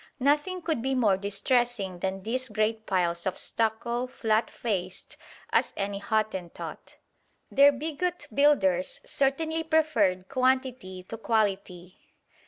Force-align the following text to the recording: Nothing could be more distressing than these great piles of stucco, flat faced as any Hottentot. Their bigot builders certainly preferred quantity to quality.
Nothing 0.19 0.63
could 0.63 0.81
be 0.81 0.95
more 0.95 1.15
distressing 1.15 1.99
than 1.99 2.23
these 2.23 2.49
great 2.49 2.87
piles 2.87 3.27
of 3.27 3.37
stucco, 3.37 4.07
flat 4.07 4.49
faced 4.49 5.15
as 5.51 5.73
any 5.77 5.99
Hottentot. 5.99 6.97
Their 7.51 7.71
bigot 7.71 8.27
builders 8.33 8.99
certainly 9.05 9.63
preferred 9.63 10.27
quantity 10.27 11.03
to 11.03 11.17
quality. 11.19 11.99